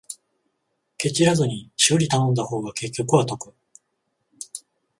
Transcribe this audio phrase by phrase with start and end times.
[0.97, 3.53] ケチらずに修理頼んだ方が結局は得